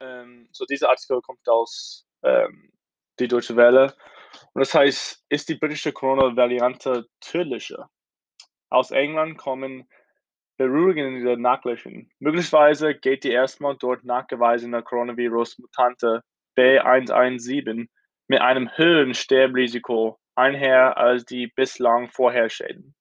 Ähm, 0.00 0.48
so 0.52 0.64
dieser 0.64 0.90
Artikel 0.90 1.20
kommt 1.20 1.48
aus 1.48 2.06
ähm, 2.22 2.72
die 3.18 3.28
Deutsche 3.28 3.56
Welle. 3.56 3.94
Und 4.52 4.60
das 4.60 4.74
heißt, 4.74 5.24
ist 5.28 5.48
die 5.48 5.56
britische 5.56 5.92
Corona-Variante 5.92 7.06
tödlicher? 7.20 7.90
Aus 8.70 8.90
England 8.90 9.38
kommen 9.38 9.88
beruhigende 10.58 11.36
Nachrichten. 11.40 12.10
Möglicherweise 12.18 12.94
geht 12.94 13.24
die 13.24 13.30
erstmal 13.30 13.76
dort 13.76 14.04
nachgewiesene 14.04 14.82
Coronavirus-Mutante 14.82 16.22
B117 16.56 17.88
mit 18.26 18.40
einem 18.40 18.68
höheren 18.76 19.14
Sterberisiko 19.14 20.18
einher 20.34 20.96
als 20.96 21.24
die 21.24 21.46
bislang 21.46 22.08
vorherrschenden. 22.08 22.94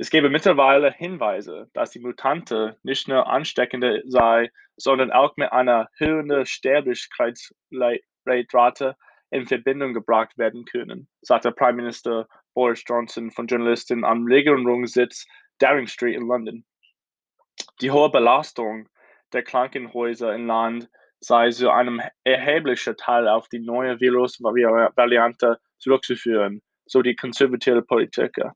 Es 0.00 0.10
gäbe 0.10 0.30
mittlerweile 0.30 0.92
Hinweise, 0.92 1.68
dass 1.74 1.90
die 1.90 1.98
Mutante 1.98 2.76
nicht 2.84 3.08
nur 3.08 3.26
ansteckender 3.26 3.98
sei, 4.06 4.52
sondern 4.76 5.10
auch 5.10 5.36
mit 5.36 5.50
einer 5.50 5.88
höheren 5.96 6.46
Sterblichkeitsrate 6.46 8.96
in 9.30 9.48
Verbindung 9.48 9.94
gebracht 9.94 10.38
werden 10.38 10.64
können, 10.66 11.08
sagte 11.20 11.50
Prime 11.50 11.72
Minister 11.72 12.28
Boris 12.54 12.84
Johnson 12.86 13.32
von 13.32 13.48
Journalisten 13.48 14.04
am 14.04 14.24
Regierungssitz 14.24 15.26
Downing 15.58 15.88
Street 15.88 16.14
in 16.14 16.28
London. 16.28 16.64
Die 17.80 17.90
hohe 17.90 18.10
Belastung 18.10 18.88
der 19.32 19.42
Krankenhäuser 19.42 20.32
im 20.32 20.46
Land 20.46 20.88
sei 21.18 21.50
zu 21.50 21.70
einem 21.70 22.00
erheblichen 22.22 22.96
Teil 22.96 23.26
auf 23.26 23.48
die 23.48 23.58
neue 23.58 23.98
Virusvariante 23.98 25.58
zurückzuführen, 25.78 26.62
so 26.86 27.02
die 27.02 27.16
konservative 27.16 27.82
Politiker. 27.82 28.54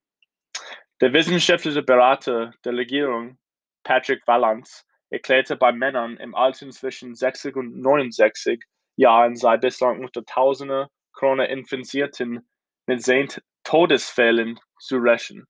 Der 1.03 1.13
wissenschaftliche 1.13 1.83
Berater 1.83 2.55
der 2.65 2.75
Regierung, 2.75 3.37
Patrick 3.83 4.25
Valance, 4.25 4.85
erklärte 5.11 5.57
bei 5.57 5.73
Männern 5.73 6.17
im 6.19 6.37
Alter 6.37 6.71
zwischen 6.71 7.17
60 7.17 7.57
und 7.57 7.77
69 7.77 8.63
Jahren 8.95 9.35
sei 9.35 9.57
bislang 9.57 9.99
unter 9.99 10.25
Tausende 10.25 10.87
Corona-Infizierten 11.13 12.49
mit 12.87 13.03
zehn 13.03 13.27
Todesfällen 13.65 14.61
zu 14.79 14.99
rechnen. 14.99 15.49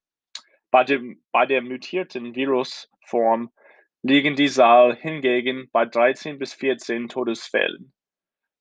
Bei, 0.70 0.84
dem, 0.84 1.22
bei 1.32 1.44
der 1.44 1.60
mutierten 1.60 2.34
Virusform 2.34 3.52
liegen 4.00 4.36
die 4.36 4.48
Zahl 4.48 4.96
hingegen 4.96 5.68
bei 5.70 5.84
13 5.84 6.38
bis 6.38 6.54
14 6.54 7.10
Todesfällen. 7.10 7.92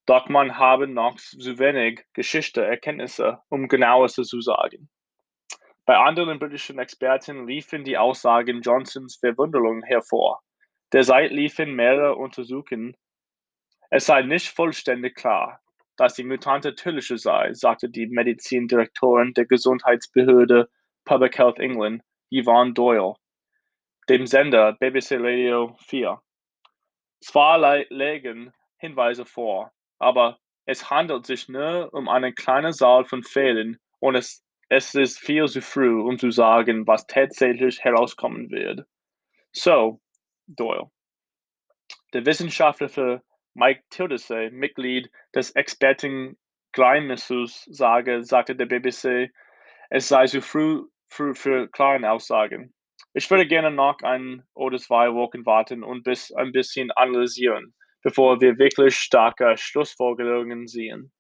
Doch 0.08 0.28
man 0.28 0.58
habe 0.58 0.90
noch 0.90 1.16
zu 1.16 1.58
wenig 1.58 2.04
Geschichte, 2.12 2.66
Erkenntnisse, 2.66 3.40
um 3.48 3.70
genaues 3.70 4.16
zu 4.16 4.42
sagen. 4.42 4.90
Bei 5.92 5.98
anderen 5.98 6.40
britischen 6.40 6.80
Experten 6.80 7.48
liefen 7.48 7.84
die 7.84 7.98
Aussagen 7.98 8.62
Johnsons 8.62 9.18
Verwunderung 9.18 9.84
hervor. 9.84 10.42
Derzeit 10.94 11.32
liefen 11.32 11.74
mehrere 11.74 12.16
Untersuchungen. 12.16 12.96
Es 13.90 14.06
sei 14.06 14.22
nicht 14.22 14.48
vollständig 14.48 15.16
klar, 15.16 15.60
dass 15.98 16.14
die 16.14 16.24
Mutante 16.24 16.76
tödlicher 16.76 17.18
sei, 17.18 17.54
sagte 17.54 17.90
die 17.90 18.08
Medizindirektorin 18.08 19.34
der 19.34 19.46
Gesundheitsbehörde 19.48 20.70
Public 21.04 21.38
Health 21.38 21.60
England, 21.60 22.02
Yvonne 22.34 22.72
Doyle, 22.72 23.16
dem 24.08 24.26
Sender 24.26 24.72
BBC 24.80 25.18
Radio 25.20 25.76
4. 25.88 26.22
Zwar 27.20 27.84
legen 27.90 28.54
Hinweise 28.78 29.26
vor, 29.26 29.74
aber 30.00 30.40
es 30.64 30.90
handelt 30.90 31.26
sich 31.26 31.50
nur 31.50 31.94
um 31.94 32.08
eine 32.08 32.32
kleine 32.32 32.72
Zahl 32.72 33.04
von 33.04 33.24
Fällen 33.24 33.78
und 34.00 34.16
es 34.16 34.42
es 34.74 34.96
ist 34.96 35.20
viel 35.20 35.50
zu 35.50 35.62
früh, 35.62 36.02
um 36.02 36.18
zu 36.18 36.32
sagen, 36.32 36.88
was 36.88 37.06
tatsächlich 37.06 37.84
herauskommen 37.84 38.50
wird. 38.52 38.86
So, 39.52 40.00
Doyle. 40.48 40.90
Der 42.14 42.26
Wissenschaftler 42.26 43.22
Mike 43.54 43.84
Tildesay, 43.90 44.50
Mitglied 44.50 45.12
des 45.36 45.52
Expertengremiums, 45.52 47.66
sage, 47.70 48.24
sagte 48.24 48.56
der 48.56 48.66
BBC, 48.66 49.30
es 49.90 50.08
sei 50.08 50.26
zu 50.28 50.42
früh, 50.42 50.84
früh 51.10 51.36
für 51.36 51.68
klare 51.68 52.10
Aussagen. 52.10 52.74
Ich 53.14 53.30
würde 53.30 53.46
gerne 53.46 53.72
noch 53.72 53.98
ein 54.04 54.44
oder 54.54 54.78
zwei 54.78 55.14
Wochen 55.14 55.46
warten 55.46 55.84
und 55.84 56.04
bis 56.04 56.32
ein 56.32 56.54
bisschen 56.54 56.92
analysieren, 56.92 57.74
bevor 58.04 58.40
wir 58.40 58.58
wirklich 58.58 58.96
starke 58.96 59.58
Schlussfolgerungen 59.58 60.68
sehen. 60.68 61.12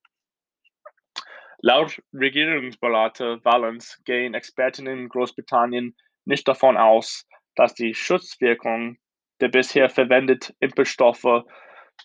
Laut 1.63 2.01
Regierungsberater 2.11 3.45
Valance 3.45 4.01
gehen 4.03 4.33
Experten 4.33 4.88
in 4.88 5.07
Großbritannien 5.07 5.95
nicht 6.25 6.47
davon 6.47 6.75
aus, 6.75 7.27
dass 7.55 7.75
die 7.75 7.94
Schutzwirkung 7.94 8.97
der 9.41 9.49
bisher 9.49 9.88
verwendeten 9.91 10.55
Impfstoffe 10.59 11.44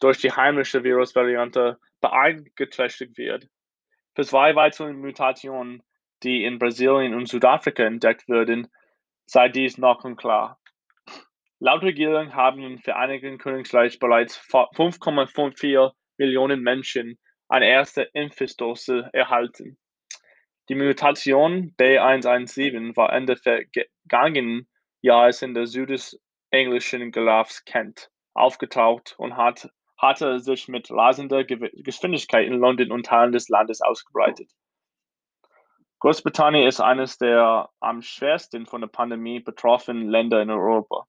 durch 0.01 0.19
die 0.19 0.31
heimische 0.31 0.85
Virusvariante 0.85 1.79
beeinträchtigt 2.03 3.17
wird. 3.17 3.49
Für 4.15 4.25
zwei 4.25 4.55
weitere 4.55 4.93
Mutationen, 4.93 5.83
die 6.23 6.45
in 6.45 6.59
Brasilien 6.59 7.15
und 7.15 7.27
Südafrika 7.27 7.83
entdeckt 7.83 8.29
wurden, 8.29 8.69
sei 9.25 9.49
dies 9.49 9.79
noch 9.79 10.05
unklar. 10.05 10.61
Laut 11.61 11.83
Regierung 11.83 12.35
haben 12.35 12.63
im 12.63 12.79
Vereinigten 12.79 13.39
Königreich 13.39 13.99
bereits 13.99 14.39
5,54 14.39 15.93
Millionen 16.19 16.61
Menschen 16.61 17.19
eine 17.49 17.69
erste 17.69 18.03
Impfdose 18.03 19.11
erhalten. 19.13 19.79
Die 20.69 20.75
Mutation 20.75 21.75
B117 21.79 22.97
war 22.97 23.13
Ende 23.13 23.37
vergangenen 23.37 24.69
Jahres 25.01 25.43
in 25.43 25.55
der 25.55 25.67
südenglischen 25.67 27.13
Graf 27.13 27.61
Kent 27.65 28.11
aufgetaucht 28.35 29.15
und 29.19 29.37
hat, 29.37 29.71
hatte 29.97 30.41
sich 30.41 30.69
mit 30.69 30.91
rasender 30.91 31.45
Geschwindigkeit 31.45 32.47
in 32.47 32.59
London 32.59 32.91
und 32.91 33.07
Teilen 33.07 33.33
des 33.33 33.49
Landes 33.49 33.81
ausgebreitet. 33.81 34.51
Großbritannien 36.01 36.67
ist 36.67 36.81
eines 36.81 37.17
der 37.17 37.71
am 37.81 38.03
schwersten 38.03 38.67
von 38.67 38.83
der 38.83 38.89
Pandemie 38.89 39.41
betroffenen 39.41 40.09
Länder 40.09 40.43
in 40.43 40.51
Europa. 40.51 41.07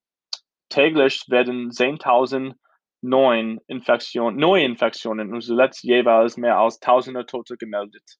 Täglich 0.70 1.24
werden 1.28 1.70
10.000 1.70 2.54
neun 3.00 3.60
Infektion, 3.66 4.36
Neuinfektionen 4.36 5.32
und 5.32 5.40
zuletzt 5.42 5.82
jeweils 5.82 6.36
mehr 6.36 6.58
als 6.58 6.80
tausende 6.80 7.26
Tote 7.26 7.56
gemeldet. 7.56 8.18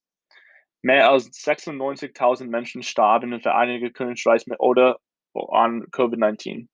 Mehr 0.83 1.11
als 1.11 1.31
96.000 1.33 2.47
Menschen 2.47 2.83
starben 2.83 3.33
im 3.33 3.41
Vereinigten 3.41 3.93
Königreich 3.93 4.47
mit 4.47 4.61
oder 4.61 4.99
an 5.35 5.85
Covid-19. 5.91 6.69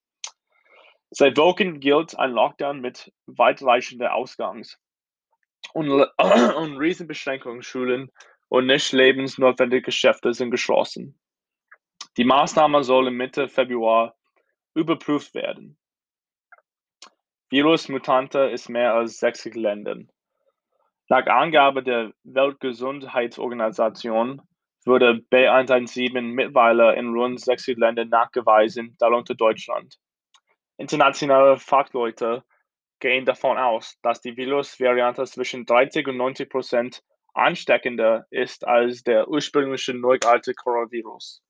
Seit 1.10 1.38
Wochen 1.38 1.80
gilt 1.80 2.18
ein 2.18 2.32
Lockdown 2.32 2.80
mit 2.80 3.12
weitreichender 3.26 4.14
Ausgangs- 4.14 4.78
und, 5.72 5.88
und 6.58 6.76
Riesenbeschränkungen. 6.76 7.62
Schulen 7.62 8.10
und 8.48 8.66
nicht 8.66 8.92
lebensnotwendige 8.92 9.82
Geschäfte 9.82 10.34
sind 10.34 10.50
geschlossen. 10.50 11.18
Die 12.16 12.24
Maßnahme 12.24 12.84
soll 12.84 13.10
Mitte 13.10 13.48
Februar 13.48 14.14
überprüft 14.74 15.34
werden. 15.34 15.78
Virus-Mutante 17.54 18.50
ist 18.50 18.68
mehr 18.68 18.92
als 18.94 19.20
60 19.20 19.54
Ländern. 19.54 20.10
Nach 21.08 21.24
Angabe 21.24 21.84
der 21.84 22.12
Weltgesundheitsorganisation 22.24 24.42
wurde 24.84 25.22
B117 25.30 26.20
mittlerweile 26.20 26.96
in 26.96 27.14
rund 27.14 27.40
60 27.40 27.78
Ländern 27.78 28.08
nachgewiesen, 28.08 28.96
darunter 28.98 29.36
Deutschland. 29.36 30.00
Internationale 30.78 31.56
Fachleute 31.56 32.42
gehen 32.98 33.24
davon 33.24 33.56
aus, 33.56 34.00
dass 34.02 34.20
die 34.20 34.36
Virusvariante 34.36 35.22
zwischen 35.22 35.64
30 35.64 36.08
und 36.08 36.16
90 36.16 36.50
Prozent 36.50 37.04
ansteckender 37.34 38.26
ist 38.30 38.66
als 38.66 39.04
der 39.04 39.28
ursprüngliche 39.28 39.94
neuartige 39.94 40.56
Coronavirus. 40.56 41.40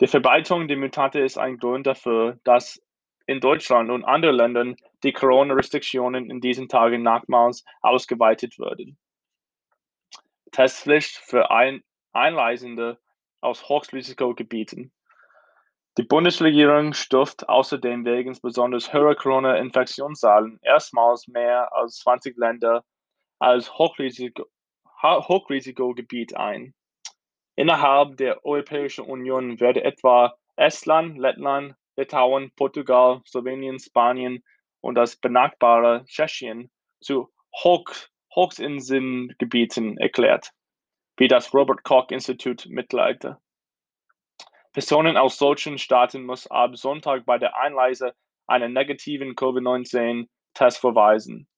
Die 0.00 0.08
Verbreitung 0.08 0.66
der 0.66 0.76
Mutante 0.76 1.20
ist 1.20 1.38
ein 1.38 1.58
Grund 1.58 1.86
dafür, 1.86 2.40
dass 2.42 2.82
in 3.28 3.40
Deutschland 3.40 3.90
und 3.90 4.04
anderen 4.04 4.36
Ländern 4.36 4.76
die 5.04 5.12
Corona-Restriktionen 5.12 6.30
in 6.30 6.40
diesen 6.40 6.68
Tagen 6.68 7.02
nochmals 7.02 7.62
ausgeweitet 7.82 8.58
würden. 8.58 8.98
Testpflicht 10.50 11.18
für 11.18 11.50
Ein 11.50 11.84
Einreisende 12.12 12.98
aus 13.42 13.68
Hochrisikogebieten. 13.68 14.92
Die 15.98 16.04
Bundesregierung 16.04 16.94
stuft 16.94 17.46
außerdem 17.48 18.06
wegen 18.06 18.36
besonders 18.40 18.94
hoher 18.94 19.14
Corona-Infektionszahlen 19.14 20.58
erstmals 20.62 21.28
mehr 21.28 21.70
als 21.74 21.98
20 21.98 22.36
Länder 22.38 22.82
als 23.38 23.70
Hochrisiko 23.76 24.46
Hochrisikogebiet 25.02 26.34
ein. 26.34 26.74
Innerhalb 27.56 28.16
der 28.16 28.44
Europäischen 28.44 29.04
Union 29.04 29.60
werde 29.60 29.84
etwa 29.84 30.34
Estland, 30.56 31.18
Lettland, 31.18 31.76
Litauen, 31.98 32.52
Portugal, 32.54 33.20
Slowenien, 33.26 33.80
Spanien 33.80 34.44
und 34.80 34.94
das 34.94 35.16
benachbare 35.16 36.04
Tschechien 36.06 36.70
zu 37.00 37.28
Hoch 37.52 37.90
Hochsinselgebieten 38.34 39.98
erklärt, 39.98 40.52
wie 41.16 41.26
das 41.26 41.52
Robert 41.52 41.82
Koch 41.82 42.10
Institut 42.10 42.66
mitteilte. 42.66 43.38
Personen 44.72 45.16
aus 45.16 45.38
solchen 45.38 45.76
Staaten 45.76 46.24
muss 46.24 46.46
ab 46.46 46.76
Sonntag 46.76 47.24
bei 47.24 47.38
der 47.38 47.56
Einreise 47.56 48.14
einen 48.46 48.72
negativen 48.74 49.34
Covid-19 49.34 50.28
Test 50.54 50.78
vorweisen. 50.78 51.48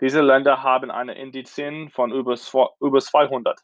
Diese 0.00 0.22
Länder 0.22 0.62
haben 0.62 0.90
eine 0.90 1.14
Indizien 1.16 1.90
von 1.90 2.12
über 2.12 2.36
200. 2.36 3.60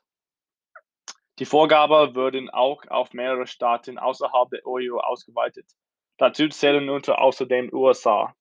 Die 1.38 1.46
Vorgabe 1.46 2.14
würden 2.14 2.50
auch 2.50 2.82
auf 2.88 3.14
mehrere 3.14 3.46
Staaten 3.46 3.98
außerhalb 3.98 4.50
der 4.50 4.66
EU 4.66 4.98
ausgeweitet. 4.98 5.66
Dazu 6.22 6.46
zählen 6.50 6.88
unter 6.88 7.20
außerdem 7.20 7.70
USA. 7.72 8.32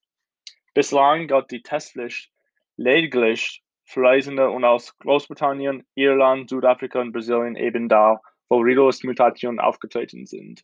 Bislang 0.75 1.27
galt 1.27 1.49
die 1.49 1.63
Testpflicht 1.63 2.31
lediglich 2.77 3.63
für 3.85 4.03
Reisende 4.03 4.51
und 4.51 4.63
aus 4.63 4.95
Großbritannien, 4.99 5.83
Irland, 5.95 6.47
Südafrika 6.51 7.01
und 7.01 7.11
Brasilien 7.11 7.55
eben 7.55 7.89
da, 7.89 8.21
wo 8.49 8.63
Virus-Mutationen 8.63 9.59
aufgetreten 9.59 10.27
sind. 10.27 10.63